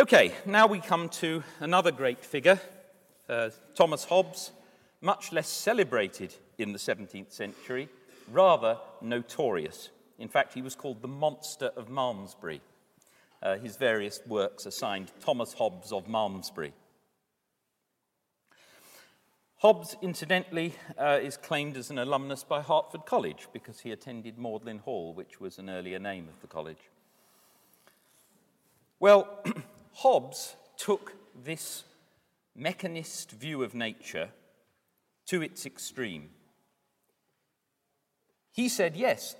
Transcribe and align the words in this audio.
Okay, 0.00 0.32
now 0.46 0.66
we 0.66 0.80
come 0.80 1.10
to 1.10 1.42
another 1.58 1.92
great 1.92 2.24
figure, 2.24 2.58
uh, 3.28 3.50
Thomas 3.74 4.06
Hobbes, 4.06 4.50
much 5.02 5.30
less 5.30 5.46
celebrated 5.46 6.34
in 6.56 6.72
the 6.72 6.78
17th 6.78 7.30
century, 7.30 7.86
rather 8.32 8.78
notorious. 9.02 9.90
In 10.18 10.28
fact, 10.28 10.54
he 10.54 10.62
was 10.62 10.74
called 10.74 11.02
the 11.02 11.08
Monster 11.08 11.66
of 11.76 11.90
Malmesbury. 11.90 12.62
Uh, 13.42 13.58
his 13.58 13.76
various 13.76 14.20
works 14.26 14.66
are 14.66 14.70
signed 14.70 15.12
Thomas 15.20 15.52
Hobbes 15.52 15.92
of 15.92 16.08
Malmesbury. 16.08 16.72
Hobbes, 19.58 19.96
incidentally, 20.00 20.76
uh, 20.96 21.18
is 21.22 21.36
claimed 21.36 21.76
as 21.76 21.90
an 21.90 21.98
alumnus 21.98 22.42
by 22.42 22.62
Hertford 22.62 23.04
College 23.04 23.48
because 23.52 23.80
he 23.80 23.92
attended 23.92 24.38
Magdalen 24.38 24.78
Hall, 24.78 25.12
which 25.12 25.42
was 25.42 25.58
an 25.58 25.68
earlier 25.68 25.98
name 25.98 26.26
of 26.26 26.40
the 26.40 26.46
college. 26.46 26.88
Well, 28.98 29.28
Hobbes 29.92 30.56
took 30.76 31.12
this 31.44 31.84
mechanist 32.54 33.30
view 33.32 33.62
of 33.62 33.74
nature 33.74 34.30
to 35.26 35.42
its 35.42 35.66
extreme. 35.66 36.30
He 38.52 38.68
said, 38.68 38.96
yes, 38.96 39.36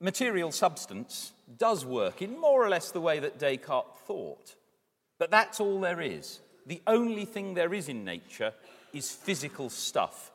material 0.00 0.52
substance 0.52 1.32
does 1.58 1.84
work 1.84 2.22
in 2.22 2.38
more 2.38 2.64
or 2.64 2.68
less 2.68 2.90
the 2.90 3.00
way 3.00 3.18
that 3.20 3.38
Descartes 3.38 3.98
thought, 4.06 4.54
but 5.18 5.30
that's 5.30 5.60
all 5.60 5.80
there 5.80 6.00
is. 6.00 6.40
The 6.66 6.82
only 6.86 7.24
thing 7.24 7.54
there 7.54 7.74
is 7.74 7.88
in 7.88 8.04
nature 8.04 8.52
is 8.92 9.10
physical 9.10 9.70
stuff. 9.70 10.30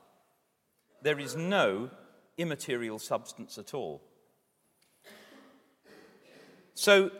There 1.01 1.19
is 1.19 1.35
no 1.35 1.89
immaterial 2.37 2.99
substance 2.99 3.57
at 3.57 3.73
all. 3.73 4.01
So 6.73 7.11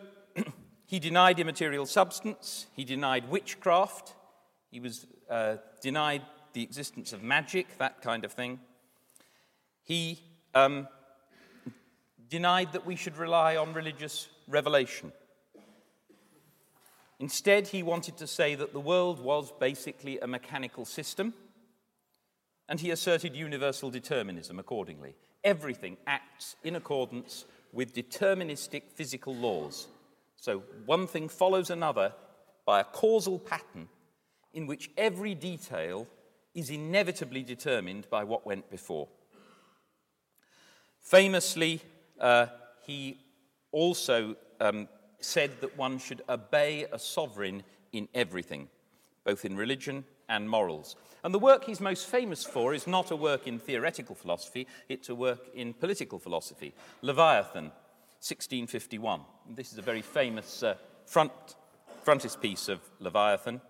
he 0.86 1.00
denied 1.00 1.40
immaterial 1.40 1.86
substance, 1.86 2.68
he 2.74 2.84
denied 2.84 3.30
witchcraft, 3.30 4.14
he 4.70 4.80
was 4.80 5.08
uh, 5.30 5.58
denied 5.82 6.22
the 6.54 6.64
existence 6.64 7.12
of 7.14 7.24
magic, 7.24 7.78
that 7.78 8.02
kind 8.02 8.24
of 8.24 8.32
thing. 8.32 8.60
He 9.84 10.20
um, 10.54 10.88
denied 12.30 12.74
that 12.74 12.86
we 12.86 12.96
should 12.96 13.18
rely 13.18 13.56
on 13.58 13.74
religious 13.74 14.30
revelation. 14.48 15.12
Instead, 17.20 17.68
he 17.68 17.82
wanted 17.82 18.18
to 18.18 18.28
say 18.28 18.56
that 18.56 18.74
the 18.74 18.80
world 18.80 19.20
was 19.20 19.52
basically 19.60 20.20
a 20.20 20.28
mechanical 20.28 20.86
system, 20.86 21.34
and 22.68 22.80
he 22.80 22.92
asserted 22.92 23.36
universal 23.36 23.90
determinism 23.90 24.60
accordingly. 24.60 25.16
Everything 25.44 25.98
acts 26.08 26.56
in 26.64 26.76
accordance 26.76 27.46
with 27.72 27.94
deterministic 27.94 28.84
physical 28.94 29.36
laws. 29.36 29.88
So 30.38 30.64
one 30.86 31.08
thing 31.08 31.30
follows 31.30 31.70
another 31.70 32.14
by 32.66 32.82
a 32.82 32.84
causal 32.84 33.40
pattern 33.40 33.88
in 34.54 34.68
which 34.68 34.90
every 34.98 35.36
detail 35.36 36.08
is 36.54 36.70
inevitably 36.70 37.44
determined 37.44 38.10
by 38.10 38.24
what 38.24 38.46
went 38.46 38.70
before. 38.70 39.08
Famously, 41.02 41.82
uh, 42.20 42.48
he 42.86 43.18
also 43.72 44.36
um, 44.60 44.88
said 45.20 45.52
that 45.62 45.78
one 45.78 46.00
should 46.00 46.22
obey 46.30 46.86
a 46.92 46.98
sovereign 46.98 47.64
in 47.92 48.08
everything, 48.14 48.70
both 49.26 49.46
in 49.46 49.58
religion 49.58 50.06
and 50.30 50.50
morals. 50.50 50.96
And 51.24 51.34
the 51.34 51.40
work 51.40 51.66
he's 51.66 51.82
most 51.82 52.08
famous 52.08 52.44
for 52.44 52.74
is 52.74 52.88
not 52.88 53.12
a 53.12 53.16
work 53.16 53.48
in 53.48 53.60
theoretical 53.60 54.16
philosophy, 54.16 54.68
it's 54.90 55.10
a 55.10 55.16
work 55.16 55.48
in 55.54 55.74
political 55.74 56.20
philosophy. 56.20 56.74
Leviathan, 57.02 57.72
1651. 58.26 59.22
This 59.52 59.72
is 59.72 59.78
a 59.78 59.84
very 59.84 60.02
famous 60.02 60.64
uh, 60.64 60.74
front, 61.06 61.32
frontispiece 62.02 62.70
of 62.70 62.80
Leviathan. 63.00 63.62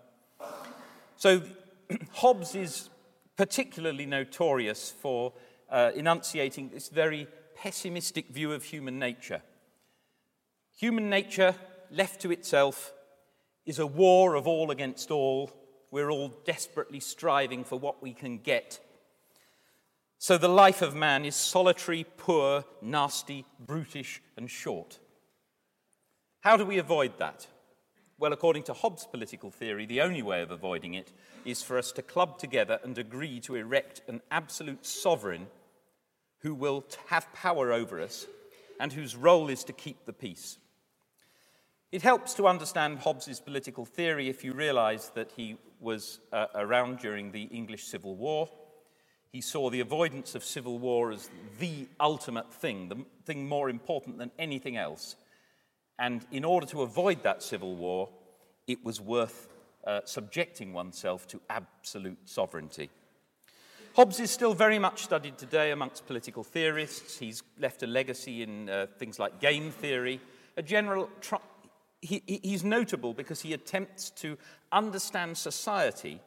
So 1.16 1.42
Hobbes 2.14 2.54
is 2.54 2.88
particularly 3.36 4.06
notorious 4.06 4.90
for 4.90 5.34
uh, 5.68 5.90
enunciating 5.94 6.70
this 6.70 6.88
very 6.88 7.28
pessimistic 7.54 8.30
view 8.30 8.52
of 8.52 8.64
human 8.64 8.98
nature. 8.98 9.42
Human 10.78 11.10
nature, 11.10 11.54
left 11.90 12.22
to 12.22 12.30
itself, 12.30 12.94
is 13.66 13.78
a 13.78 13.86
war 13.86 14.36
of 14.36 14.46
all 14.46 14.70
against 14.70 15.10
all. 15.10 15.50
We're 15.90 16.10
all 16.10 16.32
desperately 16.46 17.00
striving 17.00 17.62
for 17.62 17.78
what 17.78 18.02
we 18.02 18.14
can 18.14 18.38
get 18.38 18.80
so 20.18 20.38
the 20.38 20.48
life 20.48 20.82
of 20.82 20.94
man 20.94 21.24
is 21.24 21.36
solitary, 21.36 22.06
poor, 22.16 22.64
nasty, 22.80 23.44
brutish, 23.60 24.22
and 24.36 24.50
short. 24.50 24.98
How 26.40 26.56
do 26.56 26.64
we 26.64 26.78
avoid 26.78 27.18
that? 27.18 27.46
Well, 28.18 28.32
according 28.32 28.62
to 28.64 28.72
Hobbes' 28.72 29.06
political 29.10 29.50
theory, 29.50 29.84
the 29.84 30.00
only 30.00 30.22
way 30.22 30.40
of 30.40 30.50
avoiding 30.50 30.94
it 30.94 31.12
is 31.44 31.62
for 31.62 31.76
us 31.76 31.92
to 31.92 32.02
club 32.02 32.38
together 32.38 32.80
and 32.82 32.96
agree 32.96 33.40
to 33.40 33.56
erect 33.56 34.00
an 34.08 34.22
absolute 34.30 34.86
sovereign 34.86 35.48
who 36.38 36.54
will 36.54 36.84
have 37.08 37.30
power 37.34 37.72
over 37.72 38.00
us 38.00 38.26
and 38.80 38.92
whose 38.92 39.16
role 39.16 39.50
is 39.50 39.64
to 39.64 39.72
keep 39.72 40.06
the 40.06 40.12
peace. 40.14 40.56
It 41.92 42.02
helps 42.02 42.32
to 42.34 42.46
understand 42.46 43.00
Hobbes' 43.00 43.40
political 43.40 43.84
theory 43.84 44.28
if 44.28 44.44
you 44.44 44.54
realize 44.54 45.10
that 45.14 45.32
he 45.36 45.58
was 45.78 46.20
uh, 46.32 46.46
around 46.54 47.00
during 47.00 47.32
the 47.32 47.44
English 47.44 47.84
Civil 47.84 48.16
War 48.16 48.48
he 49.36 49.42
saw 49.42 49.68
the 49.68 49.80
avoidance 49.80 50.34
of 50.34 50.42
civil 50.42 50.78
war 50.78 51.12
as 51.12 51.28
the 51.58 51.86
ultimate 52.00 52.50
thing, 52.54 52.88
the 52.88 52.96
thing 53.26 53.46
more 53.46 53.68
important 53.68 54.16
than 54.16 54.30
anything 54.38 54.78
else. 54.78 55.14
And 55.98 56.24
in 56.32 56.42
order 56.42 56.66
to 56.68 56.80
avoid 56.80 57.22
that 57.24 57.42
civil 57.42 57.76
war, 57.76 58.08
it 58.66 58.82
was 58.82 58.98
worth 58.98 59.48
uh, 59.86 60.00
subjecting 60.06 60.72
oneself 60.72 61.26
to 61.28 61.42
absolute 61.50 62.16
sovereignty. 62.24 62.88
Hobbes 63.94 64.20
is 64.20 64.30
still 64.30 64.54
very 64.54 64.78
much 64.78 65.02
studied 65.02 65.36
today 65.36 65.70
amongst 65.70 66.06
political 66.06 66.42
theorists. 66.42 67.18
He's 67.18 67.42
left 67.58 67.82
a 67.82 67.86
legacy 67.86 68.42
in 68.42 68.70
uh, 68.70 68.86
things 68.98 69.18
like 69.18 69.38
game 69.38 69.70
theory. 69.70 70.18
A 70.56 70.62
general, 70.62 71.10
tr- 71.20 71.44
he, 72.00 72.22
he's 72.42 72.64
notable 72.64 73.12
because 73.12 73.42
he 73.42 73.52
attempts 73.52 74.08
to 74.12 74.38
understand 74.72 75.36
society 75.36 76.22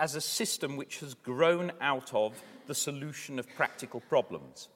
as 0.00 0.14
a 0.14 0.20
system 0.20 0.78
which 0.78 1.00
has 1.00 1.12
grown 1.12 1.70
out 1.82 2.12
of 2.14 2.42
the 2.66 2.74
solution 2.74 3.38
of 3.38 3.46
practical 3.54 4.00
problems. 4.00 4.68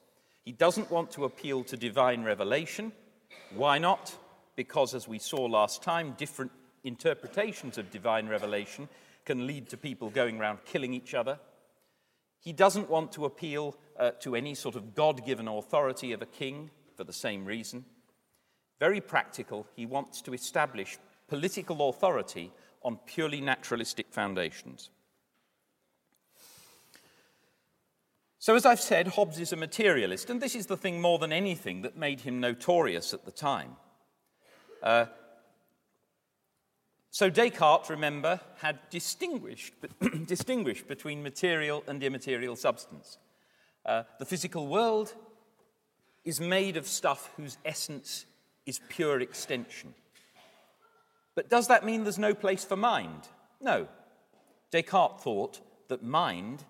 He 0.43 0.51
doesn't 0.51 0.91
want 0.91 1.09
to 1.11 1.25
appeal 1.25 1.63
to 1.63 1.75
divine 1.75 2.23
revelation. 2.23 2.91
Why 3.55 3.79
not? 3.79 4.15
Because, 4.55 4.93
as 4.93 5.07
we 5.07 5.17
saw 5.17 5.45
last 5.45 5.81
time, 5.81 6.13
different 6.15 6.51
interpretations 6.83 7.79
of 7.79 7.89
divine 7.89 8.27
revelation 8.27 8.87
can 9.25 9.47
lead 9.47 9.67
to 9.69 9.77
people 9.77 10.11
going 10.11 10.39
around 10.39 10.59
killing 10.63 10.93
each 10.93 11.15
other. 11.15 11.39
He 12.39 12.53
doesn't 12.53 12.91
want 12.91 13.11
to 13.13 13.25
appeal 13.25 13.75
uh, 13.99 14.11
to 14.19 14.35
any 14.35 14.53
sort 14.53 14.75
of 14.75 14.93
God 14.93 15.25
given 15.25 15.47
authority 15.47 16.11
of 16.11 16.21
a 16.21 16.27
king 16.27 16.69
for 16.95 17.03
the 17.03 17.11
same 17.11 17.45
reason. 17.45 17.83
Very 18.79 19.01
practical, 19.01 19.65
he 19.75 19.87
wants 19.87 20.21
to 20.21 20.33
establish 20.35 20.99
political 21.27 21.89
authority 21.89 22.51
on 22.83 22.99
purely 23.07 23.41
naturalistic 23.41 24.05
foundations. 24.11 24.91
So, 28.45 28.53
as 28.55 28.63
I've 28.63 28.79
said, 28.79 29.07
Hobbes 29.07 29.39
is 29.39 29.53
a 29.53 29.55
materialist, 29.55 30.29
and 30.29 30.39
this 30.39 30.53
is 30.53 30.67
the 30.67 30.77
thing 30.77 31.01
more 31.01 31.17
than 31.17 31.33
anything 31.33 31.81
that 31.81 31.97
made 31.97 32.21
him 32.21 32.39
notorious 32.39 33.11
at 33.11 33.25
the 33.25 33.31
time. 33.31 33.75
Uh, 34.83 35.07
so, 37.09 37.31
Descartes, 37.31 37.89
remember, 37.89 38.39
had 38.57 38.77
distinguished, 38.91 39.73
distinguished 40.27 40.87
between 40.87 41.23
material 41.23 41.83
and 41.87 42.03
immaterial 42.03 42.55
substance. 42.55 43.17
Uh, 43.83 44.03
the 44.19 44.25
physical 44.25 44.67
world 44.67 45.15
is 46.23 46.39
made 46.39 46.77
of 46.77 46.85
stuff 46.85 47.31
whose 47.37 47.57
essence 47.65 48.27
is 48.67 48.79
pure 48.89 49.21
extension. 49.21 49.95
But 51.33 51.49
does 51.49 51.67
that 51.69 51.83
mean 51.83 52.03
there's 52.03 52.19
no 52.19 52.35
place 52.35 52.63
for 52.63 52.75
mind? 52.75 53.27
No. 53.59 53.87
Descartes 54.69 55.23
thought 55.23 55.61
that 55.87 56.03
mind 56.03 56.63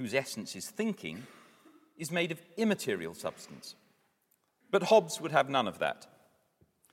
whose 0.00 0.14
essence 0.14 0.56
is 0.56 0.70
thinking, 0.70 1.26
is 1.98 2.10
made 2.10 2.32
of 2.32 2.40
immaterial 2.56 3.12
substance. 3.12 3.74
But 4.70 4.84
Hobbes 4.84 5.20
would 5.20 5.30
have 5.30 5.50
none 5.50 5.68
of 5.68 5.78
that. 5.80 6.06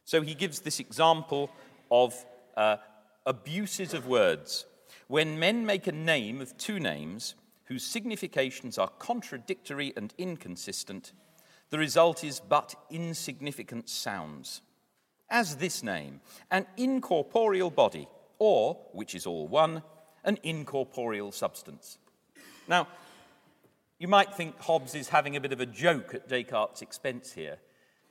So 0.04 0.22
he 0.22 0.34
gives 0.34 0.60
this 0.60 0.82
example 0.82 1.50
of 1.90 2.14
uh, 2.58 2.76
abuses 3.26 3.94
of 3.94 4.08
words. 4.08 4.66
When 5.08 5.40
men 5.40 5.66
make 5.66 5.88
a 5.88 5.94
name 5.94 6.42
of 6.42 6.58
two 6.58 6.82
names 6.82 7.36
whose 7.68 7.86
significations 7.86 8.78
are 8.78 8.90
contradictory 9.00 9.94
and 9.96 10.14
inconsistent, 10.18 11.14
the 11.70 11.80
result 11.80 12.26
is 12.26 12.42
but 12.42 12.76
insignificant 12.90 13.88
sounds. 13.88 14.62
As 15.30 15.56
this 15.56 15.82
name, 15.82 16.20
an 16.52 16.66
incorporeal 16.76 17.70
body, 17.70 18.10
or, 18.38 18.78
which 18.92 19.16
is 19.16 19.26
all 19.26 19.48
one, 19.48 19.82
an 20.26 20.40
incorporeal 20.44 21.32
substance. 21.32 22.00
Now, 22.68 22.88
you 24.00 24.08
might 24.08 24.34
think 24.34 24.60
Hobbes 24.60 24.94
is 24.94 25.10
having 25.10 25.36
a 25.36 25.42
bit 25.42 25.54
of 25.54 25.62
a 25.62 25.66
joke 25.66 26.14
at 26.14 26.28
Descartes' 26.28 26.82
expense 26.82 27.32
here, 27.32 27.58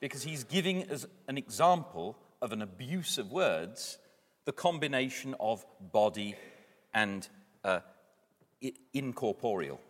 because 0.00 0.22
he's 0.22 0.44
giving 0.44 0.82
as 0.84 1.06
an 1.28 1.38
example 1.38 2.16
of 2.40 2.52
an 2.52 2.62
abuse 2.62 3.18
of 3.18 3.30
words 3.30 3.98
the 4.44 4.52
combination 4.52 5.34
of 5.40 5.64
body 5.92 6.34
and 6.94 7.28
uh, 7.64 7.80
incorporeal. 8.92 9.80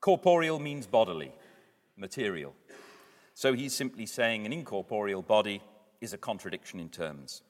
Corporeal 0.00 0.58
means 0.58 0.86
bodily, 0.86 1.32
material. 1.96 2.54
So 3.34 3.52
he's 3.52 3.74
simply 3.74 4.06
saying 4.06 4.44
an 4.44 4.52
incorporeal 4.52 5.22
body 5.22 5.62
is 6.00 6.12
a 6.12 6.18
contradiction 6.18 6.80
in 6.80 6.88
terms. 6.88 7.42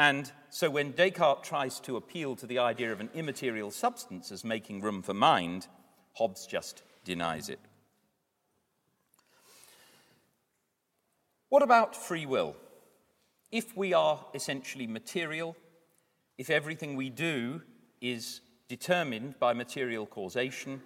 And 0.00 0.32
so 0.48 0.70
when 0.70 0.92
Descartes 0.92 1.46
tries 1.46 1.78
to 1.80 1.98
appeal 1.98 2.34
to 2.36 2.46
the 2.46 2.58
idea 2.58 2.90
of 2.90 3.00
an 3.00 3.10
immaterial 3.12 3.70
substance 3.70 4.32
as 4.32 4.44
making 4.44 4.80
room 4.80 5.02
for 5.02 5.12
mind, 5.12 5.66
Hobbes 6.14 6.46
just 6.46 6.82
denies 7.04 7.50
it. 7.50 7.60
What 11.50 11.62
about 11.62 11.94
free 11.94 12.24
will? 12.24 12.56
If 13.52 13.76
we 13.76 13.92
are 13.92 14.24
essentially 14.32 14.86
material, 14.86 15.54
if 16.38 16.48
everything 16.48 16.96
we 16.96 17.10
do 17.10 17.60
is 18.00 18.40
determined 18.68 19.38
by 19.38 19.52
material 19.52 20.06
causation, 20.06 20.80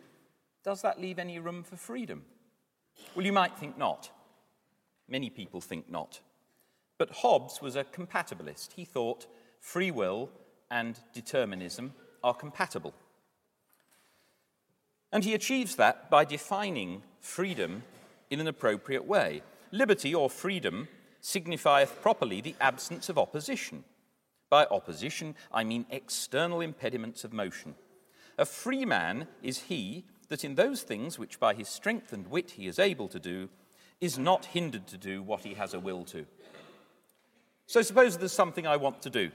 does 0.65 0.83
that 0.83 1.01
leave 1.01 1.21
any 1.21 1.39
room 1.39 1.63
for 1.63 1.77
freedom? 1.77 2.25
Well, 3.15 3.25
you 3.25 3.33
might 3.33 3.57
think 3.57 3.79
not. 3.79 4.11
Many 5.09 5.31
people 5.31 5.61
think 5.61 5.89
not. 5.89 6.19
But 6.99 7.11
Hobbes 7.11 7.61
was 7.61 7.77
a 7.77 7.85
compatibilist. 7.85 8.73
He 8.75 8.85
thought 8.85 9.27
free 9.61 9.91
will 9.91 10.31
and 10.71 10.99
determinism 11.13 11.95
are 12.23 12.35
compatible. 12.35 12.95
And 15.13 15.25
he 15.25 15.35
achieves 15.35 15.77
that 15.77 16.11
by 16.11 16.25
defining 16.25 17.03
freedom 17.21 17.83
in 18.31 18.41
an 18.41 18.49
appropriate 18.49 19.07
way. 19.07 19.43
Liberty 19.71 20.15
or 20.15 20.29
freedom 20.29 20.89
signifieth 21.21 22.03
properly 22.03 22.41
the 22.41 22.57
absence 22.61 23.09
of 23.09 23.19
opposition. 23.19 23.85
By 24.51 24.67
opposition, 24.67 25.35
I 25.53 25.65
mean 25.65 25.87
external 25.91 26.61
impediments 26.61 27.25
of 27.25 27.33
motion. 27.33 27.75
A 28.39 28.45
free 28.45 28.85
man 28.85 29.29
is 29.43 29.63
he 29.63 30.05
that 30.29 30.45
in 30.45 30.55
those 30.55 30.83
things 30.83 31.19
which 31.19 31.39
by 31.39 31.55
his 31.55 31.69
strength 31.69 32.13
and 32.13 32.27
wit 32.27 32.53
he 32.53 32.67
is 32.67 32.79
able 32.79 33.09
to 33.09 33.21
do, 33.21 33.49
is 34.01 34.19
not 34.19 34.47
hindered 34.47 34.87
to 34.89 34.99
do 34.99 35.23
what 35.23 35.45
he 35.45 35.55
has 35.55 35.73
a 35.75 35.81
will 35.81 36.05
to. 36.05 36.27
So 37.67 37.83
suppose 37.83 38.19
there's 38.19 38.33
something 38.33 38.67
I 38.67 38.77
want 38.77 39.03
to 39.03 39.11
do. 39.11 39.31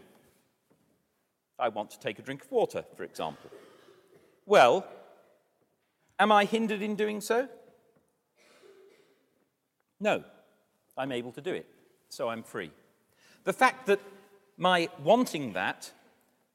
I 1.58 1.70
want 1.70 1.92
to 1.92 2.00
take 2.00 2.20
a 2.20 2.22
drink 2.22 2.44
of 2.44 2.52
water, 2.52 2.86
for 2.96 3.04
example. 3.04 3.50
Well, 4.46 4.88
am 6.18 6.32
I 6.32 6.46
hindered 6.46 6.82
in 6.82 6.96
doing 6.96 7.22
so? 7.22 7.50
No, 10.00 10.24
I'm 10.98 11.12
able 11.12 11.32
to 11.34 11.42
do 11.42 11.54
it, 11.54 11.66
so 12.08 12.30
I'm 12.30 12.44
free. 12.44 12.72
The 13.44 13.54
fact 13.54 13.88
that 13.88 14.00
my 14.58 14.90
wanting 15.04 15.54
that 15.54 15.92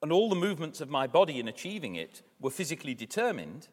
and 0.03 0.13
all 0.13 0.29
the 0.29 0.37
movements 0.37 0.81
of 0.81 0.89
my 0.89 1.07
body 1.07 1.39
in 1.39 1.49
achieving 1.49 1.97
it 1.97 2.23
were 2.41 2.51
physically 2.51 2.95
determined 2.95 3.69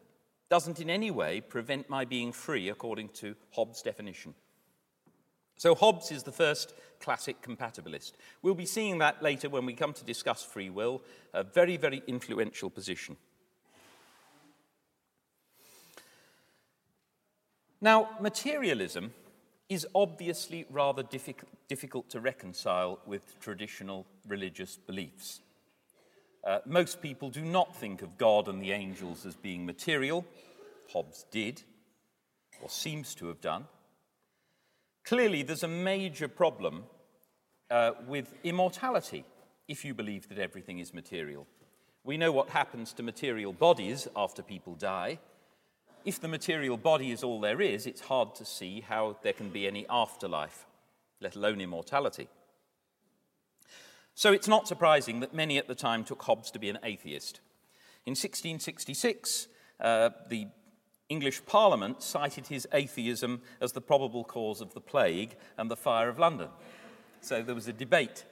doesn't 0.50 0.80
in 0.82 0.90
any 0.90 1.12
way 1.12 1.40
prevent 1.40 1.90
my 1.90 2.04
being 2.04 2.34
free 2.34 2.68
according 2.70 3.10
to 3.10 3.36
Hobbes' 3.52 3.82
definition. 3.82 4.34
So 5.56 5.76
Hobbes 5.76 6.12
is 6.12 6.24
the 6.24 6.32
first 6.32 6.74
classic 7.02 7.42
compatibilist. 7.42 8.14
We'll 8.42 8.56
be 8.56 8.66
seeing 8.66 9.00
that 9.00 9.22
later 9.22 9.50
when 9.50 9.66
we 9.66 9.74
come 9.74 9.94
to 9.94 10.04
discuss 10.04 10.44
free 10.44 10.70
will, 10.70 11.02
a 11.34 11.44
very, 11.44 11.78
very 11.78 12.02
influential 12.08 12.70
position. 12.70 13.18
Now, 17.82 18.10
materialism 18.20 19.12
is 19.68 19.88
obviously 19.96 20.66
rather 20.70 21.02
difficult 21.02 22.10
to 22.10 22.20
reconcile 22.20 23.00
with 23.06 23.40
traditional 23.40 24.06
religious 24.28 24.76
beliefs. 24.76 25.42
Uh, 26.44 26.60
most 26.66 27.02
people 27.02 27.30
do 27.30 27.42
not 27.42 27.76
think 27.76 28.02
of 28.02 28.18
God 28.18 28.48
and 28.48 28.62
the 28.62 28.72
angels 28.72 29.26
as 29.26 29.36
being 29.36 29.66
material. 29.66 30.26
Hobbes 30.92 31.26
did, 31.32 31.62
or 32.62 32.70
seems 32.70 33.16
to 33.16 33.28
have 33.28 33.40
done. 33.40 33.66
Clearly, 35.04 35.44
there's 35.44 35.64
a 35.64 35.68
major 35.68 36.28
problem 36.28 36.84
uh, 37.70 37.92
with 38.08 38.34
immortality 38.44 39.26
if 39.68 39.84
you 39.86 39.94
believe 39.94 40.30
that 40.30 40.38
everything 40.38 40.80
is 40.80 40.94
material. 40.94 41.48
We 42.04 42.18
know 42.18 42.32
what 42.32 42.50
happens 42.50 42.94
to 42.94 43.04
material 43.04 43.54
bodies 43.54 44.08
after 44.16 44.42
people 44.42 44.76
die. 44.76 45.20
If 46.04 46.20
the 46.20 46.28
material 46.28 46.78
body 46.78 47.12
is 47.12 47.24
all 47.24 47.40
there 47.40 47.62
is, 47.62 47.86
it's 47.86 48.02
hard 48.02 48.34
to 48.36 48.46
see 48.46 48.82
how 48.82 49.18
there 49.22 49.34
can 49.34 49.50
be 49.50 49.68
any 49.68 49.86
afterlife, 49.90 50.66
let 51.20 51.36
alone 51.36 51.62
immortality. 51.62 52.28
So 54.16 54.34
it's 54.34 54.48
not 54.48 54.68
surprising 54.68 55.20
that 55.20 55.34
many 55.34 55.58
at 55.58 55.68
the 55.68 55.76
time 55.76 56.04
took 56.04 56.24
Hobbes 56.24 56.52
to 56.52 56.60
be 56.60 56.70
an 56.70 56.80
atheist. 56.84 57.40
In 58.06 58.12
1666, 58.12 59.48
uh, 59.80 60.10
the 60.28 60.48
English 61.12 61.46
Parliament 61.46 62.02
cited 62.02 62.48
his 62.48 62.66
atheism 62.72 63.42
as 63.60 63.74
the 63.74 63.82
probable 63.82 64.24
cause 64.24 64.62
of 64.62 64.74
the 64.74 64.80
plague 64.80 65.36
and 65.58 65.70
the 65.70 65.76
fire 65.76 66.08
of 66.08 66.18
London. 66.18 66.48
So 67.20 67.42
there 67.42 67.54
was 67.54 67.68
a 67.68 67.74
debate 67.74 68.24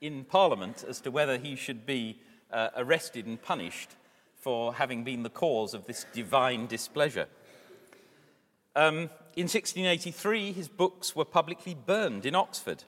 in 0.00 0.24
Parliament 0.24 0.84
as 0.88 1.00
to 1.00 1.10
whether 1.10 1.36
he 1.36 1.56
should 1.56 1.84
be 1.84 2.20
uh, 2.52 2.68
arrested 2.76 3.26
and 3.26 3.42
punished 3.42 3.96
for 4.36 4.74
having 4.74 5.02
been 5.02 5.24
the 5.24 5.30
cause 5.30 5.74
of 5.74 5.86
this 5.86 6.06
divine 6.12 6.68
displeasure. 6.68 7.26
Um, 8.76 9.10
in 9.34 9.48
1683, 9.48 10.52
his 10.52 10.68
books 10.68 11.16
were 11.16 11.24
publicly 11.24 11.74
burned 11.74 12.24
in 12.24 12.36
Oxford 12.36 12.84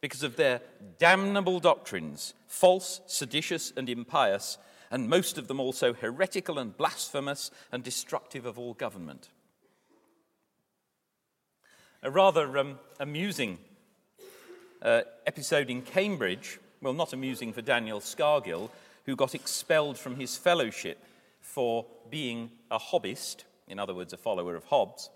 because 0.00 0.24
of 0.24 0.34
their 0.34 0.60
damnable 0.98 1.60
doctrines, 1.60 2.34
false, 2.48 3.02
seditious, 3.06 3.72
and 3.76 3.88
impious, 3.88 4.58
and 4.90 5.08
most 5.08 5.38
of 5.38 5.48
them 5.48 5.60
also 5.60 5.92
heretical 5.92 6.58
and 6.58 6.76
blasphemous 6.76 7.50
and 7.72 7.82
destructive 7.82 8.46
of 8.46 8.58
all 8.58 8.74
government. 8.74 9.28
A 12.02 12.10
rather 12.10 12.58
um, 12.58 12.78
amusing 13.00 13.58
uh, 14.82 15.02
episode 15.26 15.70
in 15.70 15.82
Cambridge, 15.82 16.58
well, 16.82 16.92
not 16.92 17.12
amusing 17.12 17.52
for 17.52 17.62
Daniel 17.62 18.00
Scargill, 18.00 18.70
who 19.06 19.16
got 19.16 19.34
expelled 19.34 19.98
from 19.98 20.16
his 20.16 20.36
fellowship 20.36 20.98
for 21.40 21.86
being 22.10 22.50
a 22.70 22.78
Hobbist, 22.78 23.44
in 23.68 23.78
other 23.78 23.94
words, 23.94 24.12
a 24.12 24.18
follower 24.18 24.54
of 24.54 24.64
Hobbes. 24.64 25.08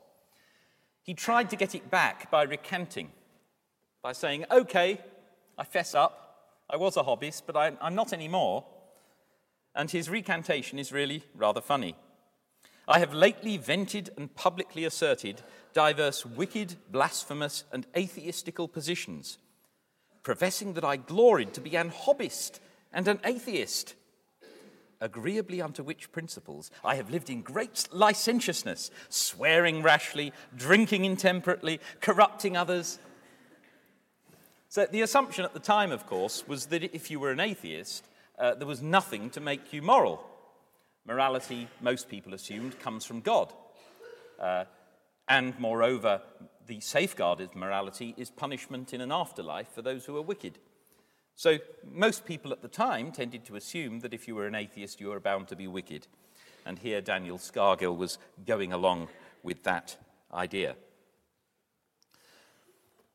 He 1.03 1.15
tried 1.15 1.51
to 1.51 1.57
get 1.57 1.75
it 1.75 1.91
back 1.91 2.31
by 2.31 2.43
recanting, 2.43 3.11
by 4.03 4.13
saying, 4.13 4.45
Okay, 4.51 5.01
I 5.57 5.65
fess 5.65 5.95
up. 5.95 6.25
I 6.71 6.77
was 6.77 6.97
a 6.97 7.03
Hobbist, 7.03 7.43
but 7.47 7.57
I, 7.57 7.73
I'm 7.81 7.95
not 7.95 8.13
anymore 8.13 8.65
and 9.79 9.93
his 9.93 10.11
recantation 10.11 10.79
is 10.79 10.93
really 10.93 11.23
rather 11.37 11.61
funny. 11.61 11.95
I 12.89 12.99
have 12.99 13.15
lately 13.15 13.57
vented 13.57 14.11
and 14.17 14.35
publicly 14.35 14.85
asserted 14.85 15.41
diverse 15.73 16.27
wicked, 16.27 16.75
blasphemous, 16.91 17.63
and 17.73 17.87
atheistical 17.97 18.67
positions, 18.67 19.39
professing 20.25 20.73
that 20.75 20.85
I 20.85 20.97
gloried 20.97 21.55
to 21.55 21.61
be 21.61 21.77
an 21.77 21.93
Hobbist 21.93 22.59
and 22.93 23.07
an 23.07 23.21
atheist. 23.25 23.95
Agreeably 25.01 25.63
unto 25.63 25.85
which 25.85 26.11
principles 26.11 26.73
I 26.85 26.97
have 26.97 27.11
lived 27.11 27.31
in 27.31 27.43
great 27.43 27.89
licentiousness, 27.93 28.91
swearing 29.09 29.81
rashly, 29.81 30.33
drinking 30.57 31.05
intemperately, 31.05 31.79
corrupting 32.01 32.57
others. 32.57 32.99
So, 34.69 34.87
the 34.87 35.03
assumption 35.03 35.45
at 35.45 35.55
the 35.55 35.61
time, 35.61 35.93
of 35.93 36.05
course, 36.05 36.49
was 36.49 36.67
that 36.67 36.83
if 36.83 37.13
you 37.13 37.21
were 37.21 37.31
an 37.31 37.39
atheist, 37.39 38.08
uh, 38.39 38.55
there 38.55 38.67
was 38.67 38.83
nothing 38.83 39.31
to 39.31 39.41
make 39.41 39.73
you 39.73 39.83
moral. 39.83 40.25
Morality, 41.07 41.69
most 41.81 42.09
people 42.09 42.35
assumed, 42.35 42.79
comes 42.79 43.05
from 43.05 43.21
God. 43.21 43.53
Uh, 44.39 44.65
and 45.29 45.59
moreover, 45.59 46.23
the 46.67 46.81
safeguard 46.81 47.41
of 47.41 47.55
morality 47.57 48.15
is 48.17 48.31
punishment 48.31 48.93
in 48.93 49.01
an 49.01 49.11
afterlife 49.11 49.69
for 49.69 49.83
those 49.83 50.05
who 50.05 50.17
are 50.17 50.23
wicked. 50.23 50.59
So 51.35 51.59
most 51.85 52.27
people 52.27 52.53
at 52.53 52.63
the 52.63 52.69
time 52.69 53.13
tended 53.13 53.45
to 53.47 53.57
assume 53.57 54.01
that 54.01 54.13
if 54.13 54.27
you 54.27 54.35
were 54.35 54.47
an 54.47 54.55
atheist, 54.55 55.01
you 55.01 55.09
were 55.09 55.21
bound 55.21 55.49
to 55.49 55.57
be 55.57 55.67
wicked. 55.67 56.07
And 56.67 56.79
here 56.79 57.01
Daniel 57.01 57.39
Scargill 57.39 57.97
was 57.97 58.19
going 58.47 58.73
along 58.73 59.09
with 59.43 59.63
that 59.63 59.97
idea. 60.33 60.77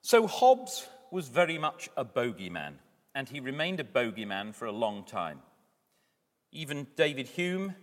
So 0.02 0.28
Hobbes 0.28 0.88
was 1.12 1.28
very 1.28 1.58
much 1.58 1.90
a 1.96 2.04
bogeyman 2.04 2.74
and 3.16 3.30
he 3.30 3.40
remained 3.40 3.80
a 3.80 3.84
bogeyman 3.84 4.54
for 4.54 4.66
a 4.66 4.72
long 4.72 5.04
time. 5.04 5.40
Even 6.52 6.88
David 6.96 7.28
Hume, 7.28 7.76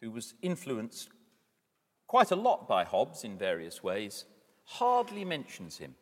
who 0.00 0.10
was 0.10 0.34
influenced 0.42 1.08
quite 2.06 2.30
a 2.30 2.36
lot 2.36 2.68
by 2.68 2.84
Hobbes 2.84 3.24
in 3.24 3.38
various 3.38 3.82
ways, 3.82 4.24
hardly 4.64 5.24
mentions 5.24 5.78
him. 5.78 5.94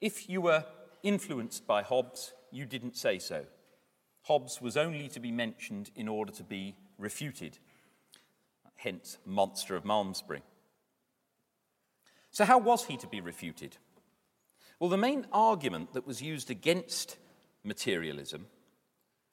If 0.00 0.28
you 0.28 0.40
were 0.40 0.64
influenced 1.02 1.66
by 1.66 1.82
Hobbes, 1.82 2.32
you 2.50 2.66
didn't 2.66 2.96
say 2.96 3.18
so. 3.18 3.44
Hobbes 4.22 4.60
was 4.60 4.76
only 4.76 5.08
to 5.08 5.20
be 5.20 5.32
mentioned 5.32 5.90
in 5.94 6.08
order 6.08 6.32
to 6.32 6.44
be 6.44 6.76
refuted, 6.98 7.58
hence, 8.76 9.18
monster 9.24 9.74
of 9.74 9.84
Malmesbury. 9.84 10.42
So, 12.30 12.44
how 12.44 12.58
was 12.58 12.84
he 12.84 12.96
to 12.98 13.06
be 13.06 13.20
refuted? 13.20 13.78
Well, 14.78 14.90
the 14.90 14.96
main 14.96 15.26
argument 15.32 15.94
that 15.94 16.06
was 16.06 16.22
used 16.22 16.50
against 16.50 17.16
materialism 17.64 18.46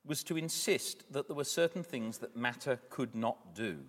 was 0.05 0.24
to 0.24 0.38
insist 0.38 1.12
that 1.12 1.27
there 1.27 1.36
were 1.36 1.44
certain 1.44 1.84
things 1.84 2.20
that 2.20 2.36
matter 2.36 2.79
could 2.89 3.15
not 3.15 3.55
do. 3.55 3.79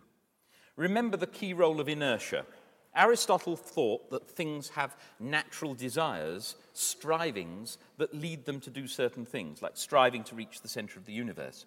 Remember 0.77 1.17
the 1.17 1.27
key 1.27 1.53
role 1.53 1.81
of 1.81 1.89
inertia. 1.89 2.47
Aristotle 2.95 3.57
thought 3.57 4.11
that 4.11 4.31
things 4.31 4.71
have 4.71 4.97
natural 5.21 5.75
desires, 5.75 6.57
strivings 6.73 7.77
that 7.99 8.15
lead 8.15 8.47
them 8.47 8.61
to 8.61 8.71
do 8.71 8.87
certain 8.87 9.27
things, 9.27 9.61
like 9.61 9.77
striving 9.77 10.25
to 10.25 10.35
reach 10.35 10.63
the 10.63 10.69
center 10.69 10.99
of 10.99 11.05
the 11.05 11.13
universe. 11.13 11.67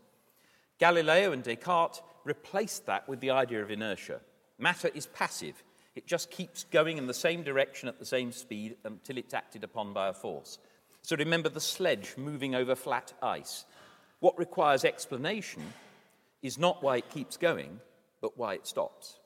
Galileo 0.79 1.31
and 1.31 1.43
Descartes 1.43 2.01
replaced 2.23 2.87
that 2.87 3.07
with 3.07 3.19
the 3.19 3.29
idea 3.29 3.61
of 3.61 3.69
inertia. 3.69 4.21
Matter 4.57 4.89
is 4.95 5.05
passive, 5.07 5.63
it 5.95 6.07
just 6.07 6.31
keeps 6.31 6.63
going 6.63 6.97
in 6.97 7.07
the 7.07 7.13
same 7.13 7.43
direction 7.43 7.89
at 7.89 7.99
the 7.99 8.05
same 8.05 8.31
speed 8.31 8.77
until 8.83 9.17
it's 9.17 9.33
acted 9.33 9.63
upon 9.63 9.93
by 9.93 10.07
a 10.07 10.13
force. 10.13 10.57
So 11.09 11.15
remember 11.15 11.49
the 11.49 11.59
sledge 11.59 12.13
moving 12.17 12.53
over 12.53 12.75
flat 12.75 13.13
ice. 13.23 13.65
What 14.19 14.37
requires 14.37 14.85
explanation 14.85 15.63
is 16.43 16.59
not 16.59 16.83
why 16.83 16.97
it 16.97 17.09
keeps 17.09 17.35
going, 17.35 17.79
but 18.21 18.37
why 18.37 18.53
it 18.53 18.67
stops. 18.67 19.17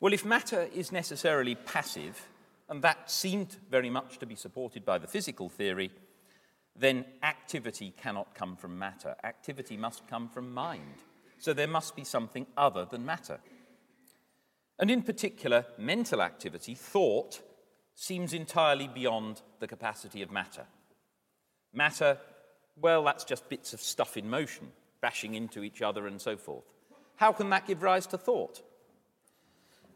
Well, 0.00 0.12
if 0.12 0.24
matter 0.24 0.68
is 0.74 0.90
necessarily 0.90 1.54
passive, 1.54 2.20
and 2.68 2.82
that 2.82 3.12
seemed 3.12 3.58
very 3.70 3.90
much 3.90 4.18
to 4.18 4.26
be 4.26 4.34
supported 4.34 4.84
by 4.84 4.98
the 4.98 5.06
physical 5.06 5.48
theory, 5.48 5.92
then 6.74 7.04
activity 7.22 7.94
cannot 7.96 8.34
come 8.34 8.56
from 8.56 8.76
matter. 8.76 9.14
Activity 9.22 9.76
must 9.76 10.08
come 10.08 10.28
from 10.28 10.52
mind. 10.52 11.04
So 11.38 11.52
there 11.52 11.68
must 11.68 11.94
be 11.94 12.02
something 12.02 12.48
other 12.56 12.86
than 12.86 13.06
matter. 13.06 13.38
And 14.80 14.90
in 14.90 15.02
particular, 15.02 15.64
mental 15.78 16.22
activity, 16.22 16.74
thought, 16.74 17.40
seems 18.00 18.32
entirely 18.32 18.86
beyond 18.86 19.42
the 19.58 19.66
capacity 19.66 20.22
of 20.22 20.30
matter. 20.30 20.64
Matter, 21.72 22.16
well, 22.80 23.02
that's 23.02 23.24
just 23.24 23.48
bits 23.48 23.72
of 23.72 23.80
stuff 23.80 24.16
in 24.16 24.30
motion, 24.30 24.68
bashing 25.00 25.34
into 25.34 25.64
each 25.64 25.82
other 25.82 26.06
and 26.06 26.20
so 26.20 26.36
forth. 26.36 26.64
How 27.16 27.32
can 27.32 27.50
that 27.50 27.66
give 27.66 27.82
rise 27.82 28.06
to 28.06 28.16
thought? 28.16 28.62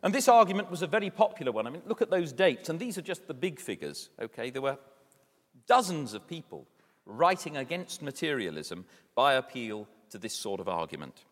And 0.02 0.12
this 0.12 0.26
argument 0.26 0.68
was 0.68 0.82
a 0.82 0.88
very 0.88 1.11
popular 1.11 1.52
one. 1.52 1.64
I 1.64 1.71
mean, 1.71 1.82
look 1.87 2.02
at 2.02 2.11
those 2.11 2.32
dates, 2.32 2.68
and 2.68 2.80
these 2.80 2.99
are 2.99 3.02
just 3.02 3.28
the 3.28 3.35
big 3.35 3.61
figures, 3.61 4.11
okay? 4.21 4.50
There 4.50 4.62
were 4.62 4.78
dozens 5.68 6.12
of 6.12 6.26
people 6.26 6.66
writing 7.06 7.56
against 7.56 8.02
materialism 8.02 8.85
by 9.14 9.35
appeal 9.35 9.87
to 10.11 10.18
this 10.18 10.35
sort 10.35 10.59
of 10.59 10.68
argument. 10.68 11.23